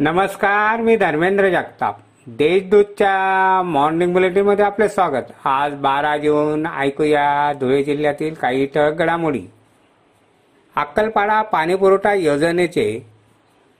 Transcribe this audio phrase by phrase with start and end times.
[0.00, 1.96] नमस्कार मी धर्मेंद्र जगताप.
[2.26, 5.30] देशदूतच्या मॉर्निंग बुलेटिनमध्ये आपले स्वागत.
[5.44, 9.40] आज बारा जून ऐकूया धुळे जिल्ह्यातील काही ठळक घडामोडी.
[10.76, 13.06] अक्कलपाडा पाणीपुरवठा योजनेचे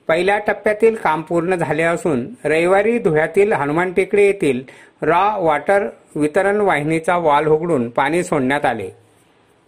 [0.07, 4.61] पहिल्या टप्प्यातील काम पूर्ण झाले असून रविवारी धुळ्यातील हनुमान टेकडी येथील
[5.01, 8.89] रॉ वॉटर वितरण वाहिनीचा वाल उघडून पाणी सोडण्यात आले.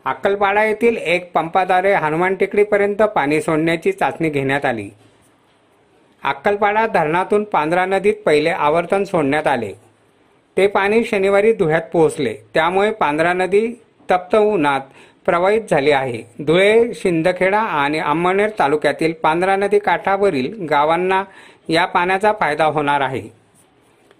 [0.05, 4.89] अक्कलपाडा येथील एक पंपाद्वारे हनुमान टेकडीपर्यंत पाणी सोडण्याची चाचणी घेण्यात आली.
[6.23, 9.73] अक्कलपाडा धरणातून पांढरा नदीत पहिले आवर्तन सोडण्यात आले.
[10.57, 12.33] ते पाणी शनिवारी धुळ्यात पोहोचले.
[12.53, 13.67] त्यामुळे पांढरा नदी
[14.11, 14.81] तप्त उन्हात
[15.25, 16.23] प्रवाहित झाली आहे.
[16.43, 21.23] धुळे शिंदखेडा आणि अंमळनेर तालुक्यातील पांढरा नदी काठावरील गावांना
[21.69, 23.21] या पाण्याचा फायदा होणार आहे.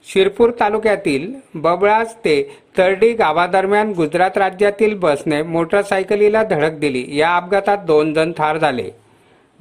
[0.05, 7.05] शिरपूर तालुक्यातील बबळाज ते तरडी गावादरम्यान गुजरात राज्यातील बसने मोटरसायकलीला धडक दिली.
[7.17, 8.89] या अपघातात दोन जण ठार झाले.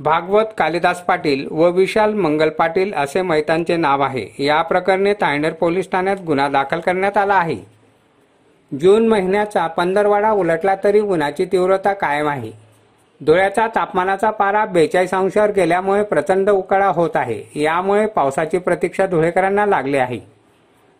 [0.00, 4.44] भागवत कालिदास पाटील व विशाल मंगल पाटील असे मैतांचे नाव आहे.
[4.44, 7.56] या प्रकरणी तांडेर पोलीस ठाण्यात गुन्हा दाखल करण्यात आला आहे.
[8.80, 12.52] जून महिन्याचा पंधरवाडा उलटला तरी उन्हाची तीव्रता कायम आहे.
[13.20, 17.62] धुळ्याचा तापमानाचा पारा बेचाळीस अंशावर गेल्यामुळे प्रचंड उकाळा होत आहे.
[17.62, 20.37] यामुळे पावसाची प्रतीक्षा धुळेकरांना लागली आहे.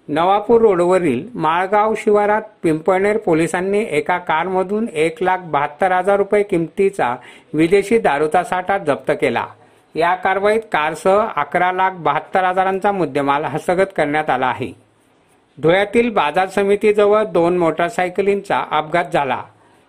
[0.09, 7.15] नवापूर रोडवरील माळगाव शिवारात पिंपळनेर पोलिसांनी एका कारमधून एक लाख बहात्तर हजार रुपये किमतीचा
[7.55, 9.45] विदेशी दारूचा साठा जप्त केला.
[9.95, 14.73] या कारवाईत कारसह अकरा लाख बहात्तर हजारांचा मुद्देमाल हस्तगत करण्यात आला आहे.
[15.59, 19.43] धुळ्यातील बाजार समितीजवळ दोन मोटरसायकलींचा अपघात झाला.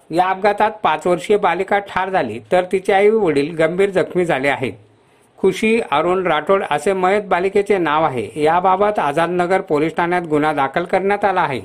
[0.09, 4.73] या अपघातात पाच वर्षीय बालिका ठार झाली तर तिचे आई वडील गंभीर जखमी झाले आहेत.
[5.41, 8.43] खुशी अरुण राठोड असे मयत बालिकेचे नाव आहे.
[8.43, 11.61] याबाबत आझादनगर पोलीस ठाण्यात गुन्हा दाखल करण्यात आला आहे.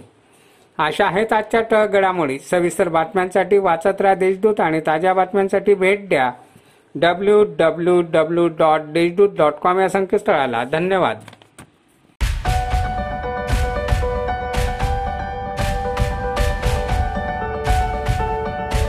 [0.78, 2.39] अशा आहेत आजच्या टळ घडामोडी.
[2.39, 6.31] सविस्तर बातम्यांसाठी वाचत राहा देशदूत आणि ताज्या बातम्यांसाठी भेट द्या.
[6.94, 10.65] W W W dot Deshdoot dot com या संकेतस्थळाला.
[10.65, 11.19] धन्यवाद.